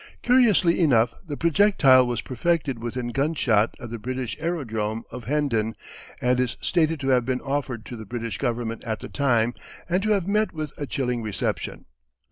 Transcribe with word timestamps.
Curiously 0.23 0.79
enough 0.79 1.13
the 1.23 1.37
projectile 1.37 2.07
was 2.07 2.21
perfected 2.21 2.79
within 2.81 3.09
gunshot 3.09 3.75
of 3.79 3.91
the 3.91 3.99
British 3.99 4.35
aerodrome 4.41 5.03
of 5.11 5.25
Hendon 5.25 5.75
and 6.19 6.39
is 6.39 6.57
stated 6.59 6.99
to 7.01 7.09
have 7.09 7.23
been 7.23 7.39
offered 7.39 7.85
to 7.85 7.95
the 7.95 8.05
British 8.07 8.39
Government 8.39 8.83
at 8.83 8.99
the 9.01 9.09
time, 9.09 9.53
and 9.87 10.01
to 10.01 10.09
have 10.13 10.27
met 10.27 10.53
with 10.55 10.75
a 10.79 10.87
chilling 10.87 11.21
reception. 11.21 11.85